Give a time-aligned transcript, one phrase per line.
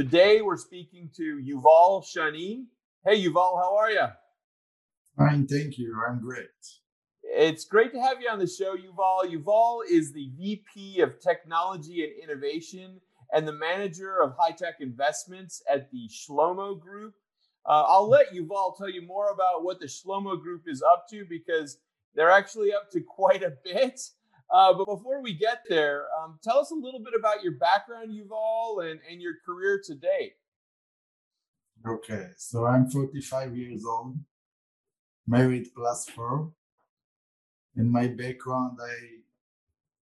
[0.00, 2.64] Today we're speaking to Yuval Shani.
[3.04, 4.06] Hey Yuval, how are you?
[5.18, 5.94] Fine, thank you.
[6.08, 6.46] I'm great.
[7.22, 9.30] It's great to have you on the show, Yuval.
[9.30, 12.98] Yuval is the VP of Technology and Innovation
[13.34, 17.12] and the manager of high tech investments at the Shlomo Group.
[17.66, 21.26] Uh, I'll let Yuval tell you more about what the Shlomo Group is up to
[21.28, 21.76] because
[22.14, 24.00] they're actually up to quite a bit.
[24.52, 28.10] Uh, but before we get there, um, tell us a little bit about your background,
[28.10, 30.34] Yuval, and, and your career to date.
[31.86, 34.16] Okay, so I'm 45 years old,
[35.26, 36.50] married plus four.
[37.76, 39.20] In my background, I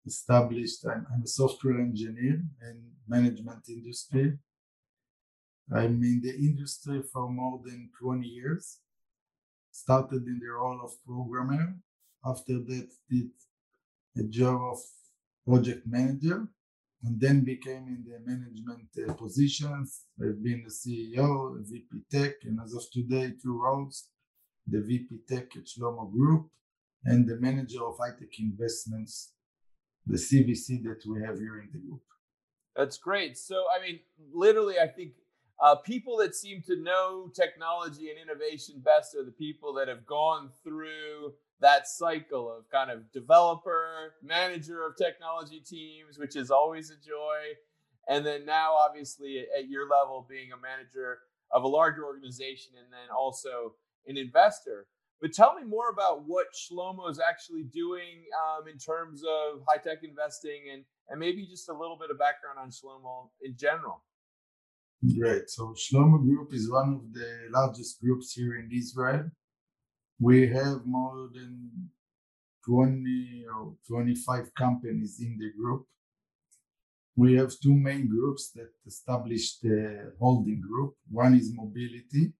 [0.06, 4.38] established, I'm, I'm a software engineer in management industry.
[5.72, 8.78] I'm in the industry for more than 20 years.
[9.70, 11.76] Started in the role of programmer.
[12.24, 13.30] After that, did
[14.18, 14.78] a job of
[15.46, 16.46] project manager
[17.04, 20.02] and then became in the management uh, positions.
[20.20, 24.08] I've been the CEO, VP Tech, and as of today, two roles
[24.66, 26.48] the VP Tech at Shlomo Group
[27.04, 29.32] and the manager of high tech investments,
[30.06, 32.02] the CVC that we have here in the group.
[32.76, 33.36] That's great.
[33.36, 34.00] So, I mean,
[34.32, 35.12] literally, I think
[35.62, 40.04] uh, people that seem to know technology and innovation best are the people that have
[40.04, 46.90] gone through that cycle of kind of developer, manager of technology teams, which is always
[46.90, 47.54] a joy.
[48.08, 51.20] And then now, obviously, at your level, being a manager
[51.52, 53.74] of a larger organization and then also
[54.08, 54.88] an investor.
[55.20, 59.78] But tell me more about what Shlomo is actually doing um, in terms of high
[59.80, 64.02] tech investing and, and maybe just a little bit of background on Shlomo in general.
[65.18, 65.50] Great.
[65.50, 69.30] So, Shlomo Group is one of the largest groups here in Israel
[70.22, 71.90] we have more than
[72.64, 75.84] 20 or 25 companies in the group.
[77.16, 80.94] We have two main groups that established the holding group.
[81.10, 82.32] One is mobility,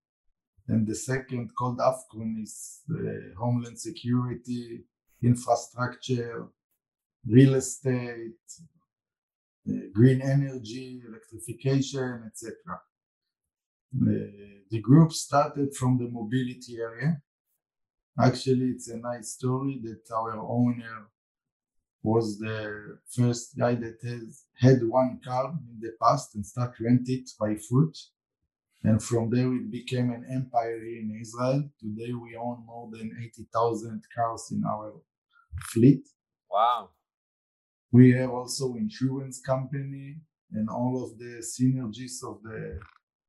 [0.69, 4.85] and the second, called AFCON, is uh, homeland security,
[5.23, 6.47] infrastructure,
[7.27, 8.47] real estate,
[9.93, 12.55] green energy, electrification, etc.
[14.71, 17.23] The group started from the mobility area
[18.21, 21.09] Actually, it's a nice story that our owner
[22.03, 27.09] was the first guy that has had one car in the past and start rent
[27.09, 27.97] it by foot.
[28.85, 31.71] And from there, it became an empire here in Israel.
[31.81, 34.93] Today, we own more than 80,000 cars in our
[35.73, 36.05] fleet.
[36.51, 36.91] Wow.
[37.93, 40.17] We have also insurance company
[40.53, 42.79] and all of the synergies of the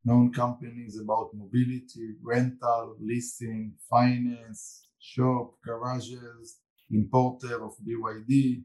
[0.05, 6.59] known companies about mobility, rental, leasing, finance, shop, garages,
[6.89, 8.63] importer of BYD,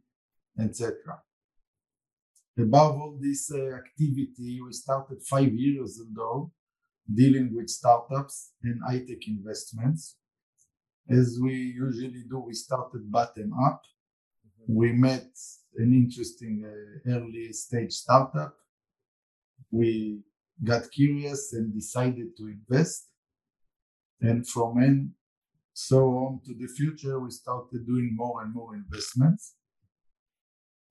[0.60, 0.94] etc.
[2.58, 6.52] Above all this uh, activity, we started five years ago
[7.12, 10.16] dealing with startups and high-tech investments.
[11.08, 13.82] As we usually do, we started bottom up.
[14.60, 14.74] Mm-hmm.
[14.74, 15.30] We met
[15.78, 18.54] an interesting uh, early stage startup.
[19.70, 20.20] We
[20.62, 23.08] got curious and decided to invest.
[24.20, 25.14] And from then,
[25.72, 29.54] so on to the future, we started doing more and more investments.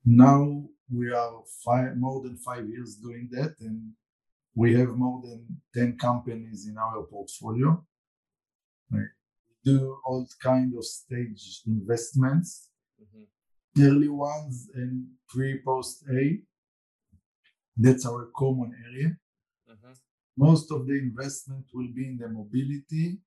[0.05, 3.91] Now we are five, more than five years doing that, and
[4.55, 5.45] we have more than
[5.75, 7.85] 10 companies in our portfolio.
[8.89, 9.01] We
[9.65, 12.69] do all kind of stage investments.
[13.81, 16.39] Early ones and pre post A.
[17.75, 19.17] That's our common area.
[19.69, 19.91] Mm-hmm.
[20.37, 23.19] Most of the investment will be in the mobility,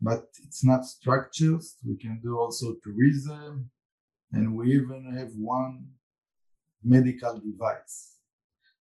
[0.00, 1.76] but it's not structures.
[1.86, 3.70] We can do also tourism,
[4.32, 5.86] and we even have one
[6.82, 8.16] medical device.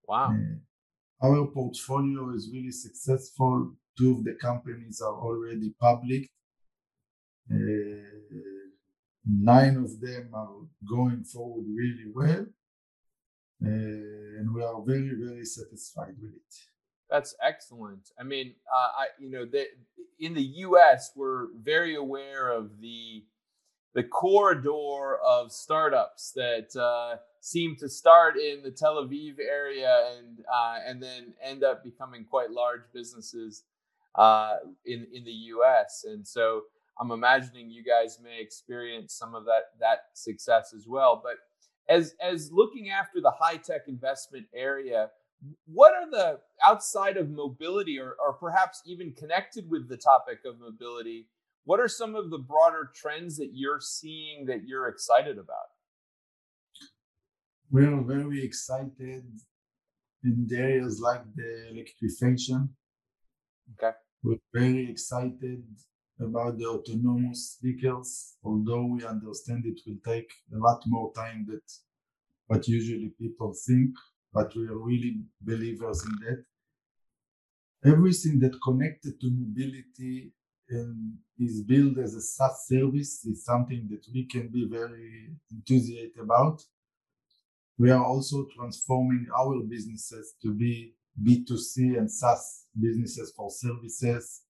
[0.07, 0.35] Wow.
[0.35, 3.73] Uh, our portfolio is really successful.
[3.97, 6.29] Two of the companies are already public.
[7.51, 8.14] Uh,
[9.27, 10.49] nine of them are
[10.89, 12.47] going forward really well.
[13.65, 16.55] Uh, and we are very, very satisfied with it.
[17.11, 18.11] That's excellent.
[18.19, 19.67] I mean, uh, I you know that
[20.19, 21.13] in the U.S.
[21.15, 23.25] we're very aware of the
[23.95, 30.45] the corridor of startups that uh, seem to start in the Tel Aviv area and
[30.53, 33.63] uh, and then end up becoming quite large businesses
[34.17, 36.05] uh, in in the U.S.
[36.09, 36.63] And so
[37.01, 41.21] I'm imagining you guys may experience some of that that success as well.
[41.23, 41.37] But
[41.93, 45.11] as as looking after the high tech investment area,
[45.67, 50.61] what are the outside of mobility or, or perhaps even connected with the topic of
[50.61, 51.27] mobility?
[51.65, 55.73] What are some of the broader trends that you're seeing that you're excited about?
[57.71, 59.25] We're very excited
[60.23, 62.69] in areas like the electrification.
[63.83, 63.97] Okay.
[64.23, 65.65] We're very excited
[66.21, 71.61] about the autonomous vehicles, although we understand it will take a lot more time than
[72.47, 73.91] what usually people think,
[74.33, 76.45] but we are really believers in that.
[77.91, 80.33] Everything that connected to mobility
[80.69, 86.23] and is built as a SaaS service is something that we can be very enthusiastic
[86.23, 86.63] about.
[87.77, 94.44] We are also transforming our businesses to be B2C and SaaS businesses for services.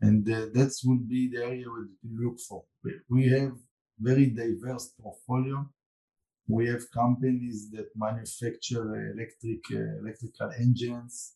[0.00, 2.64] And uh, that would be the area we look for.
[3.08, 3.52] We have
[3.98, 5.68] very diverse portfolio.
[6.48, 11.34] We have companies that manufacture electric uh, electrical engines,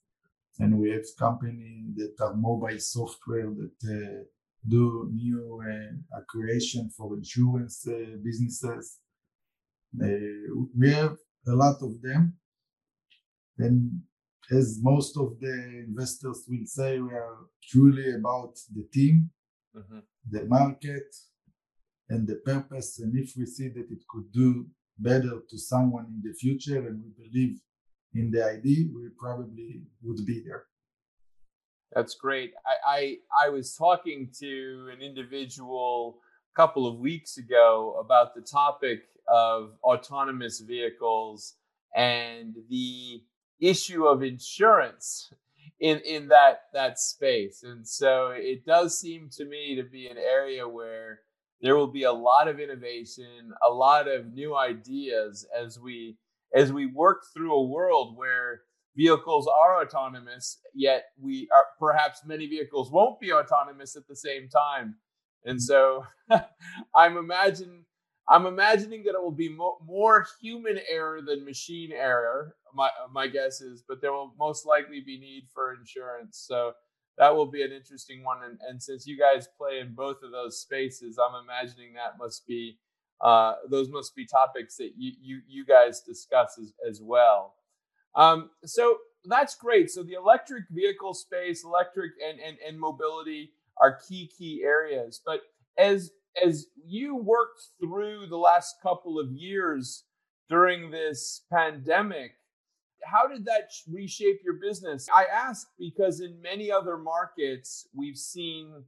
[0.59, 4.25] and we have companies that are mobile software that uh,
[4.67, 8.99] do new uh, creation for insurance uh, businesses.
[10.03, 10.07] Uh,
[10.77, 12.35] we have a lot of them,
[13.59, 14.01] and
[14.51, 19.31] as most of the investors will say, we are truly about the team,
[19.77, 20.01] mm-hmm.
[20.31, 21.15] the market,
[22.11, 22.99] and the purpose.
[23.01, 24.67] And if we see that it could do
[24.99, 27.59] better to someone in the future, and we believe
[28.15, 30.65] in the idea, we probably would be there.
[31.93, 32.53] That's great.
[32.67, 36.19] I, I, I was talking to an individual
[36.55, 41.55] a couple of weeks ago about the topic of autonomous vehicles
[41.95, 43.23] and the
[43.61, 45.31] issue of insurance
[45.81, 47.63] in in that that space.
[47.63, 51.21] And so it does seem to me to be an area where
[51.61, 56.17] there will be a lot of innovation a lot of new ideas as we
[56.55, 58.63] as we work through a world where
[58.97, 64.49] vehicles are autonomous yet we are perhaps many vehicles won't be autonomous at the same
[64.49, 64.97] time.
[65.45, 66.05] And so
[66.95, 67.85] i'm imagine
[68.29, 73.27] i'm imagining that it will be mo- more human error than machine error my my
[73.27, 76.45] guess is, but there will most likely be need for insurance.
[76.47, 76.73] So
[77.17, 78.39] that will be an interesting one.
[78.45, 82.47] And, and since you guys play in both of those spaces, I'm imagining that must
[82.47, 82.79] be
[83.21, 87.55] uh, those must be topics that you you, you guys discuss as, as well.
[88.17, 89.91] Um, so that's great.
[89.91, 95.21] So the electric vehicle space, electric and, and, and mobility are key key areas.
[95.25, 95.41] But
[95.79, 96.11] as
[96.43, 100.05] as you worked through the last couple of years
[100.49, 102.33] during this pandemic,
[103.05, 105.09] how did that reshape your business?
[105.15, 108.85] I ask because in many other markets, we've seen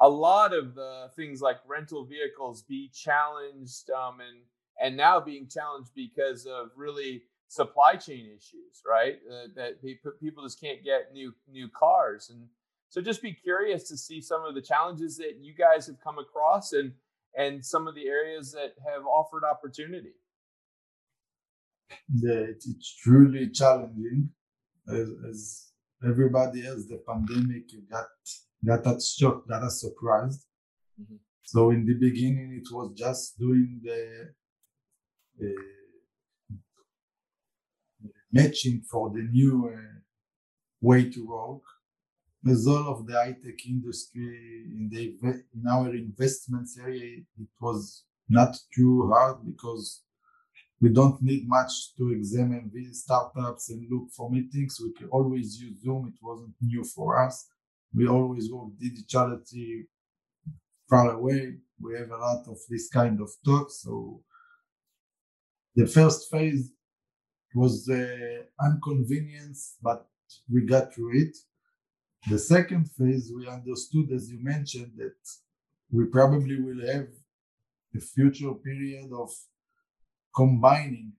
[0.00, 4.40] a lot of the things like rental vehicles be challenged um, and
[4.80, 9.18] and now being challenged because of really supply chain issues, right?
[9.30, 9.80] Uh, that
[10.20, 12.48] people just can't get new new cars, and
[12.94, 16.20] so just be curious to see some of the challenges that you guys have come
[16.20, 16.92] across and
[17.36, 20.14] and some of the areas that have offered opportunity.
[22.20, 24.30] That it's truly challenging.
[24.88, 25.72] As, as
[26.08, 28.06] everybody else the pandemic got
[28.64, 30.46] got us shocked got us surprised.
[31.00, 31.16] Mm-hmm.
[31.42, 34.00] so in the beginning it was just doing the
[35.42, 35.62] uh,
[38.30, 39.98] matching for the new uh,
[40.80, 41.64] way to work
[42.50, 45.16] as all of the high-tech industry in the
[45.54, 50.02] in our investments area it was not too hard because
[50.80, 54.78] we don't need much to examine these startups and look for meetings.
[54.82, 56.12] We can always use Zoom.
[56.12, 57.46] It wasn't new for us.
[57.94, 59.84] We always work digitality
[60.90, 61.54] far away.
[61.80, 63.82] We have a lot of this kind of talks.
[63.82, 64.20] So
[65.74, 66.72] the first phase
[67.54, 70.06] was the inconvenience, but
[70.52, 71.36] we got through it.
[72.26, 75.16] The second phase, we understood, as you mentioned, that
[75.90, 77.08] we probably will have
[77.94, 79.30] a future period of
[80.34, 81.12] combining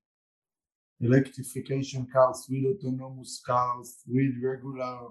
[0.99, 5.09] electrification cars with autonomous cars, with regular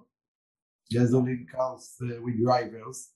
[0.91, 3.11] gasoline cars, uh, with drivers.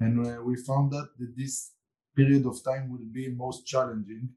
[0.00, 1.72] And uh, we found that, that this
[2.16, 4.30] period of time will be most challenging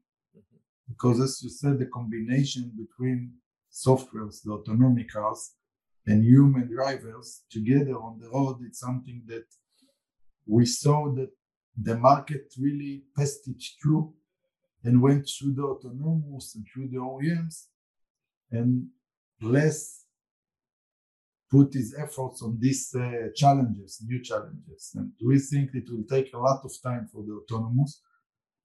[0.88, 3.32] because, as you said, the combination between
[3.72, 5.54] softwares, the autonomous cars,
[6.06, 9.46] and human drivers together on the road, it's something that
[10.46, 11.30] we saw that
[11.80, 14.12] the market really passed it through
[14.84, 17.66] and went through the autonomous and through the OEMs
[18.50, 18.86] and
[19.40, 20.04] less
[21.50, 24.92] put his efforts on these uh, challenges, new challenges.
[24.94, 28.02] And we think it will take a lot of time for the autonomous.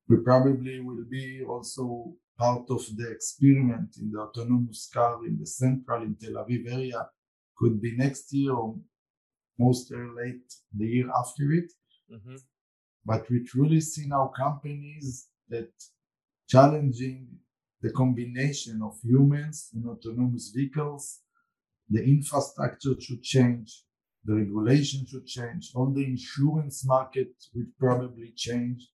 [0.07, 5.45] We probably will be also part of the experiment in the autonomous car in the
[5.45, 7.07] central in Tel Aviv area.
[7.59, 8.75] Could be next year or
[9.59, 11.71] most late the year after it.
[12.11, 12.35] Mm-hmm.
[13.05, 15.71] But we truly see now companies that
[16.47, 17.27] challenging
[17.81, 21.21] the combination of humans and autonomous vehicles.
[21.89, 23.83] The infrastructure should change,
[24.23, 28.89] the regulation should change, all the insurance market will probably change.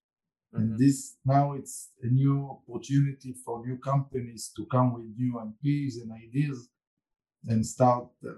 [0.54, 0.62] Mm-hmm.
[0.62, 5.98] And this now it's a new opportunity for new companies to come with new IPs
[5.98, 6.70] and ideas
[7.48, 8.32] and start uh,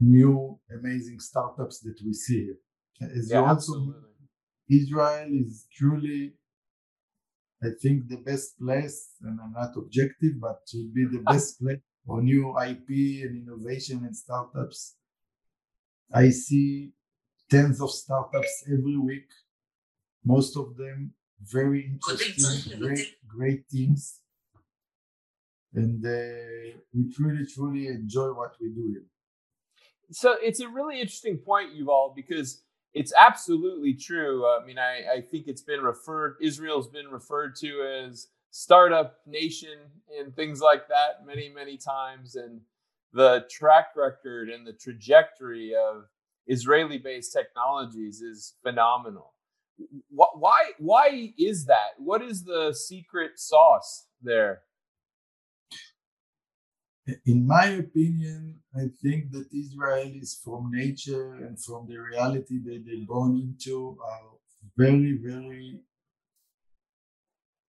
[0.00, 3.10] new amazing startups that we see here.
[3.16, 3.94] As yeah, you also
[4.68, 6.34] Israel is truly
[7.62, 11.80] I think the best place, and I'm not objective, but would be the best place
[12.06, 12.88] for new IP
[13.24, 14.96] and innovation and startups.
[16.12, 16.92] I see
[17.50, 19.28] tens of startups every week,
[20.24, 24.20] most of them very interesting, great, great teams.
[25.74, 29.04] And uh, we truly, truly enjoy what we do here.
[30.12, 32.62] So it's a really interesting point, Yuval, because
[32.94, 34.46] it's absolutely true.
[34.46, 39.78] I mean, I, I think it's been referred, Israel's been referred to as startup nation
[40.18, 42.34] and things like that many, many times.
[42.34, 42.60] And
[43.12, 46.06] the track record and the trajectory of
[46.46, 49.34] Israeli based technologies is phenomenal.
[50.10, 51.90] Why, why is that?
[51.98, 54.62] What is the secret sauce there?
[57.26, 63.06] In my opinion, I think that Israelis from nature and from the reality that they're
[63.06, 64.30] born into are
[64.76, 65.80] very, very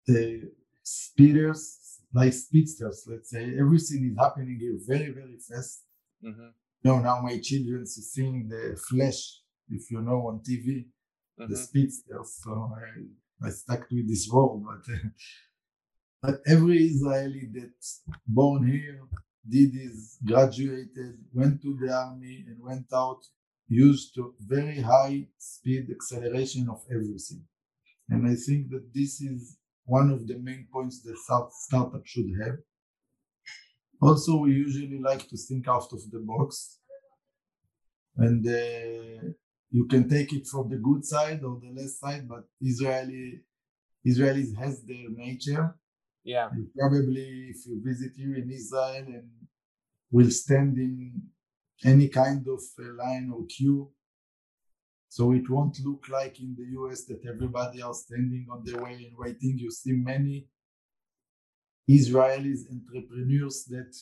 [0.10, 0.48] uh,
[0.84, 3.54] speeders, like speedsters, let's say.
[3.60, 5.84] Everything is happening here very, very fast.
[6.24, 6.50] Mm-hmm.
[6.84, 10.86] You know, now my children are seeing the flash, if you know, on TV,
[11.40, 11.52] mm-hmm.
[11.52, 12.40] the speedsters.
[12.44, 14.94] So I, I stuck with this word, but
[16.22, 19.02] but every Israeli that's born here
[19.50, 23.22] did his graduated, went to the army and went out
[23.68, 27.44] used to very high speed acceleration of everything.
[28.10, 31.18] And I think that this is one of the main points that
[31.68, 32.58] startup should have.
[34.02, 36.80] Also, we usually like to think out of the box.
[38.16, 39.28] And uh,
[39.70, 43.42] you can take it from the good side or the less side, but Israeli
[44.06, 45.76] Israelis has their nature
[46.28, 46.50] yeah.
[46.52, 49.30] And probably if you visit here in Israel and
[50.12, 51.22] will stand in
[51.86, 52.62] any kind of
[52.98, 53.90] line or queue.
[55.08, 58.96] So it won't look like in the US that everybody are standing on the way
[59.06, 59.58] and waiting.
[59.58, 60.48] You see many
[61.90, 63.96] Israelis entrepreneurs that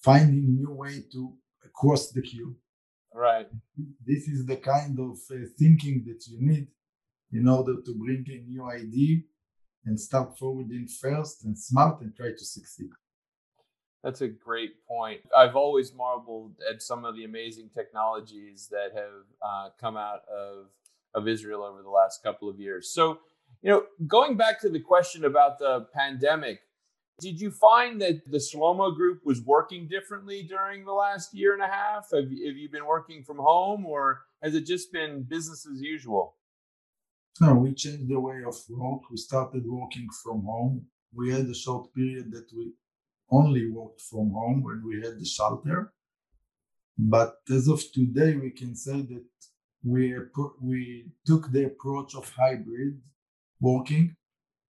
[0.00, 1.34] finding new way to
[1.74, 2.54] cross the queue.
[3.12, 3.48] Right.
[4.06, 6.68] This is the kind of uh, thinking that you need
[7.32, 9.22] in order to bring a new idea
[9.86, 12.90] and start forwarding first and smart and try to succeed.
[14.02, 15.20] That's a great point.
[15.36, 20.66] I've always marveled at some of the amazing technologies that have uh, come out of
[21.14, 22.90] of Israel over the last couple of years.
[22.90, 23.18] So,
[23.62, 26.60] you know, going back to the question about the pandemic,
[27.20, 31.62] did you find that the Shlomo Group was working differently during the last year and
[31.62, 32.10] a half?
[32.12, 36.34] Have, have you been working from home, or has it just been business as usual?
[37.40, 39.10] No, we changed the way of work.
[39.10, 40.86] We started working from home.
[41.14, 42.72] We had a short period that we
[43.30, 45.92] only worked from home when we had the shelter.
[46.96, 49.24] But as of today, we can say that
[49.84, 50.16] we,
[50.62, 53.00] we took the approach of hybrid
[53.60, 54.16] working.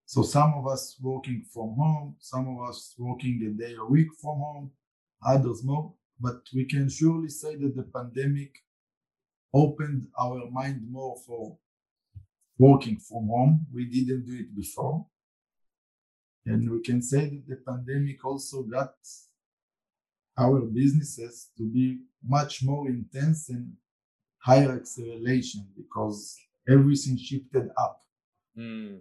[0.05, 4.07] So some of us working from home, some of us working a day a week
[4.21, 4.71] from home,
[5.25, 5.93] others more.
[6.19, 8.51] But we can surely say that the pandemic
[9.53, 11.57] opened our mind more for
[12.57, 13.65] working from home.
[13.73, 15.05] We didn't do it before.
[16.45, 18.95] And we can say that the pandemic also got
[20.37, 23.73] our businesses to be much more intense and
[24.39, 26.37] higher acceleration because
[26.69, 28.01] everything shifted up.
[28.57, 28.99] Mm.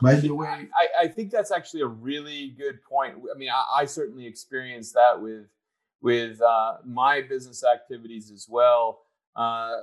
[0.00, 3.16] By the way, I, I, think that's actually a really good point.
[3.34, 5.46] I mean, I, I certainly experienced that with
[6.00, 9.00] with uh, my business activities as well.
[9.34, 9.77] Uh,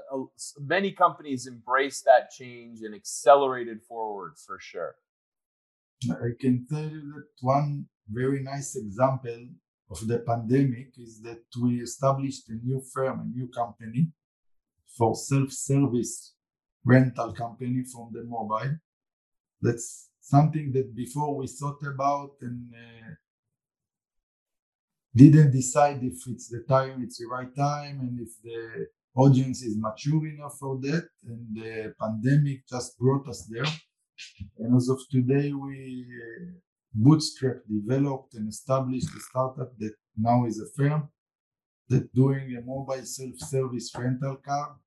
[0.60, 4.96] many companies embraced that change and accelerated forward for sure.
[6.10, 9.48] I can tell you that one very nice example
[9.90, 14.10] of the pandemic is that we established a new firm, a new company
[14.98, 16.34] for self-service
[16.84, 18.78] rental company from the mobile.
[19.62, 23.10] That's something that before we thought about and uh,
[25.16, 29.78] didn't decide if it's the time, it's the right time, and if the audience is
[29.78, 31.08] mature enough for that.
[31.28, 33.66] And the pandemic just brought us there.
[34.60, 36.52] And as of today, we uh,
[36.94, 41.10] bootstrap developed and established a startup that now is a firm
[41.90, 44.78] that doing a mobile self-service rental car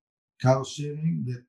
[0.41, 1.45] car sharing that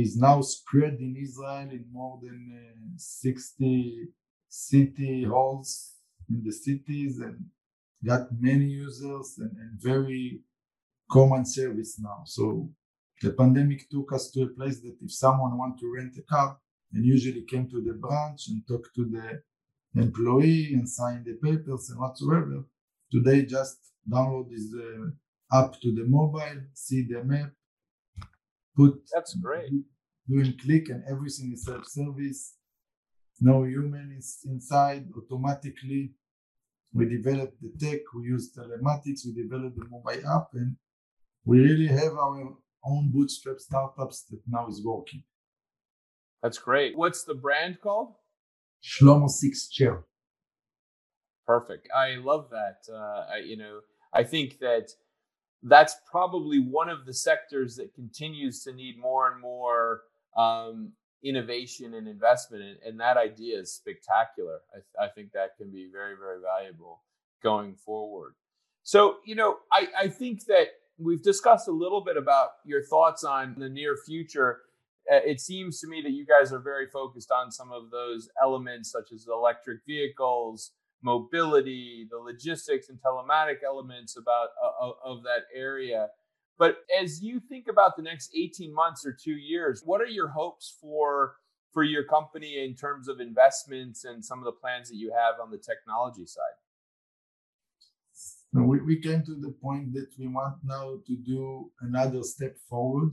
[0.00, 4.08] is now spread in Israel in more than uh, 60
[4.48, 5.94] city halls
[6.28, 7.44] in the cities and
[8.04, 10.40] got many users and, and very
[11.10, 12.22] common service now.
[12.24, 12.70] So
[13.22, 16.58] the pandemic took us to a place that if someone want to rent a car
[16.92, 19.42] and usually came to the branch and talk to the
[20.00, 22.64] employee and sign the papers and whatsoever,
[23.10, 27.50] today just download this uh, app to the mobile, see the map,
[28.76, 29.72] put that's great.
[30.28, 32.54] doing click and everything is self-service.
[33.40, 35.06] No human is inside.
[35.16, 36.12] Automatically
[36.92, 40.76] we developed the tech we use telematics we developed the mobile app and
[41.48, 45.22] we really have our own bootstrap startups that now is working
[46.42, 48.14] that's great what's the brand called
[48.84, 50.04] shlomo Sixt chair
[51.46, 53.80] perfect i love that uh, I, you know
[54.12, 54.90] i think that
[55.62, 60.02] that's probably one of the sectors that continues to need more and more
[60.36, 60.92] um,
[61.24, 62.62] innovation and investment.
[62.62, 64.60] And, and, that idea is spectacular.
[64.72, 67.02] I, I, think that can be very, very valuable
[67.42, 68.34] going forward.
[68.84, 73.24] So, you know, I, I think that we've discussed a little bit about your thoughts
[73.24, 74.60] on the near future.
[75.10, 78.28] Uh, it seems to me that you guys are very focused on some of those
[78.42, 85.44] elements, such as electric vehicles, mobility, the logistics and telematic elements about uh, of that
[85.54, 86.08] area.
[86.58, 90.28] But as you think about the next 18 months or 2 years, what are your
[90.28, 91.36] hopes for
[91.72, 95.34] for your company in terms of investments and some of the plans that you have
[95.40, 96.56] on the technology side?
[98.54, 102.56] So we, we came to the point that we want now to do another step
[102.68, 103.12] forward,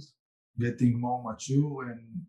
[0.58, 2.26] getting more mature and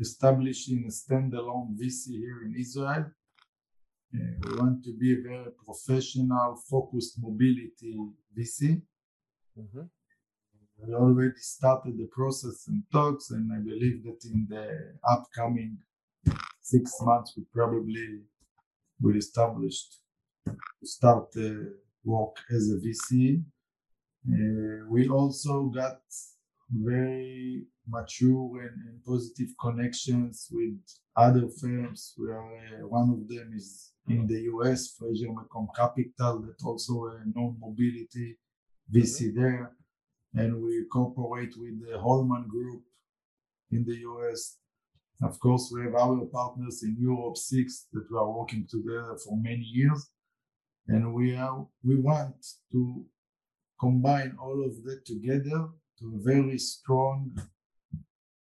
[0.00, 3.06] establishing a standalone VC here in Israel
[4.12, 7.96] we want to be a very professional, focused mobility
[8.36, 8.82] VC.
[9.58, 9.82] Mm-hmm.
[10.78, 15.78] We already started the process and talks, and I believe that in the upcoming
[16.60, 18.20] six months, we probably
[19.00, 19.76] will establish
[20.46, 20.54] to
[20.86, 21.50] start uh,
[22.06, 23.42] work as a VC.
[24.28, 26.00] Uh, we also got
[26.70, 30.74] very mature and, and, positive connections with
[31.16, 36.64] other firms where uh, one of them is in the US, Fraser McComb Capital, that
[36.64, 38.36] also a non-mobility
[38.92, 39.72] VC there.
[40.34, 42.82] And we cooperate with the Holman Group
[43.70, 44.58] in the US.
[45.22, 49.36] Of course, we have our partners in Europe Sixt that we are working together for
[49.36, 50.10] many years.
[50.88, 52.36] And we are we want
[52.72, 53.04] to
[53.80, 55.68] combine all of that together
[55.98, 57.36] to a very strong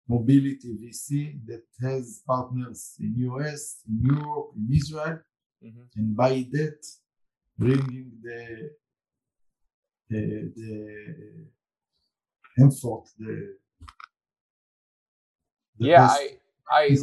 [0.09, 5.21] mobility VC that has partners in US, in Europe, in Israel,
[5.65, 5.81] mm-hmm.
[5.97, 6.87] and by that
[7.59, 8.71] bringing the
[10.11, 11.47] the, the
[12.59, 13.57] effort, the,
[15.79, 16.37] the yeah, I
[16.71, 16.97] I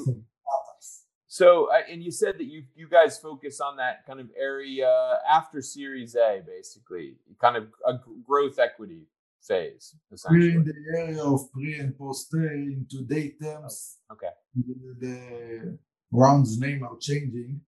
[1.32, 4.92] so and you said that you you guys focus on that kind of area
[5.32, 7.94] after Series A, basically, kind of a
[8.28, 9.08] growth equity
[9.42, 9.96] phase.
[10.30, 14.00] We're in the area of pre and post A in today terms.
[14.12, 14.34] Okay.
[14.54, 15.78] The, the
[16.12, 17.62] rounds name are changing.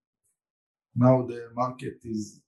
[0.94, 2.42] Now the market is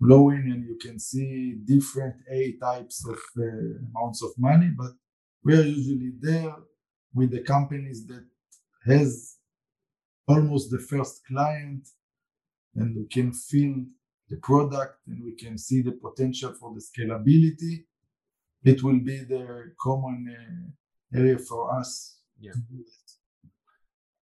[0.00, 3.42] blowing and you can see different A types of uh,
[3.90, 4.92] amounts of money, but
[5.44, 6.54] we are usually there
[7.12, 8.24] with the companies that
[8.86, 9.36] has
[10.28, 11.86] almost the first client
[12.76, 13.74] and we can feel
[14.28, 17.84] the product and we can see the potential for the scalability
[18.62, 22.52] it will be the common uh, area for us yeah.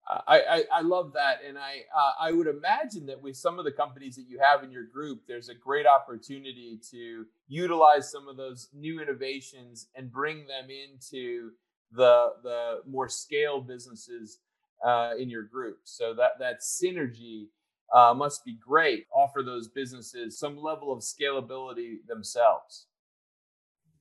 [0.09, 3.65] I, I, I love that, and I uh, I would imagine that with some of
[3.65, 8.27] the companies that you have in your group, there's a great opportunity to utilize some
[8.27, 11.51] of those new innovations and bring them into
[11.91, 14.39] the the more scale businesses
[14.85, 15.79] uh, in your group.
[15.83, 17.47] So that that synergy
[17.93, 19.05] uh, must be great.
[19.13, 22.87] Offer those businesses some level of scalability themselves.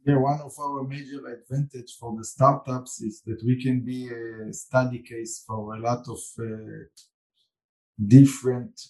[0.06, 4.52] Yeah, one of our major advantage for the startups is that we can be a
[4.52, 6.44] study case for a lot of uh,
[8.06, 8.80] different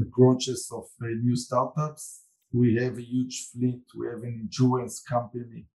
[0.00, 2.22] approaches of uh, new startups.
[2.52, 3.82] We have a huge fleet.
[3.98, 5.66] We have an insurance company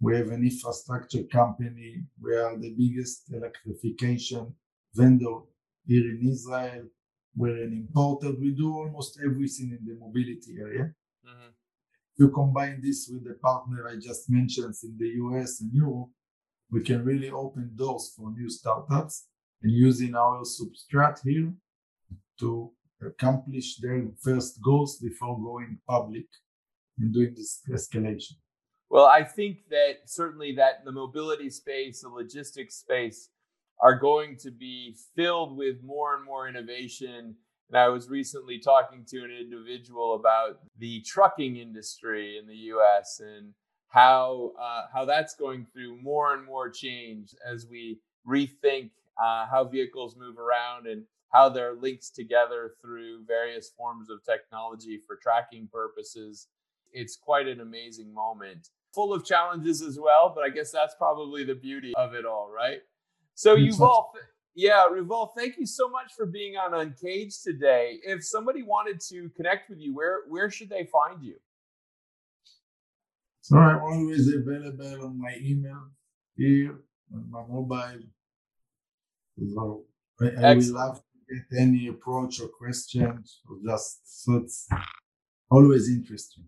[0.00, 2.02] We have an infrastructure company.
[2.20, 4.54] We are the biggest electrification
[4.94, 5.38] vendor
[5.86, 6.84] here in Israel.
[7.34, 8.32] We're an importer.
[8.38, 10.92] We do almost everything in the mobility area.
[11.26, 11.50] Mm-hmm.
[12.18, 16.10] You combine this with the partner I just mentioned in the US and Europe,
[16.70, 19.28] we can really open doors for new startups
[19.62, 21.52] and using our substrate here
[22.40, 26.26] to accomplish their first goals before going public
[26.98, 28.36] and doing this escalation.
[28.96, 33.28] Well, I think that certainly that the mobility space, the logistics space
[33.78, 37.34] are going to be filled with more and more innovation.
[37.68, 43.20] And I was recently talking to an individual about the trucking industry in the US
[43.20, 43.52] and
[43.88, 49.64] how uh, how that's going through more and more change as we rethink uh, how
[49.64, 51.02] vehicles move around and
[51.34, 56.48] how they're linked together through various forms of technology for tracking purposes.
[56.94, 61.44] It's quite an amazing moment, full of challenges as well, but I guess that's probably
[61.44, 62.80] the beauty of it all, right?
[63.34, 64.06] So Yuval,
[64.54, 67.98] yeah, Yuval, thank you so much for being on Uncaged today.
[68.02, 71.36] If somebody wanted to connect with you, where where should they find you?
[73.42, 75.82] So I'm always available on my email
[76.36, 76.74] here
[77.14, 78.00] on my mobile.
[79.54, 79.84] So
[80.20, 84.66] I, I will love to get any approach or questions or just thoughts.
[85.50, 86.46] always interesting.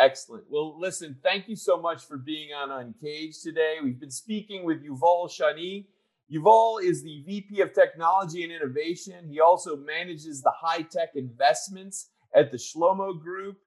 [0.00, 0.44] Excellent.
[0.48, 3.76] Well, listen, thank you so much for being on Uncaged today.
[3.84, 5.84] We've been speaking with Yuval Shani.
[6.32, 9.28] Yuval is the VP of Technology and Innovation.
[9.28, 13.58] He also manages the high tech investments at the Shlomo Group.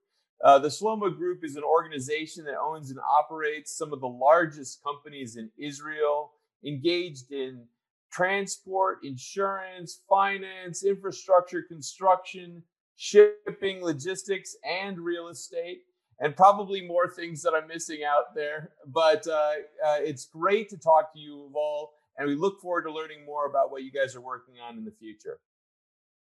[0.44, 4.82] Uh, the Shlomo Group is an organization that owns and operates some of the largest
[4.84, 6.32] companies in Israel,
[6.66, 7.64] engaged in
[8.12, 12.64] transport, insurance, finance, infrastructure, construction,
[12.96, 15.82] shipping, logistics, and real estate,
[16.20, 18.72] and probably more things that I'm missing out there.
[18.88, 19.52] But uh,
[19.86, 23.48] uh, it's great to talk to you all, and we look forward to learning more
[23.48, 25.40] about what you guys are working on in the future.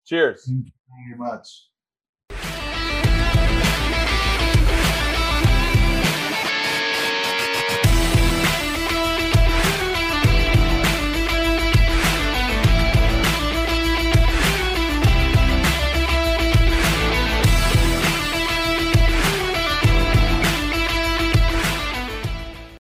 [0.05, 0.45] Cheers.
[0.45, 0.71] Thank you
[1.07, 1.68] very much.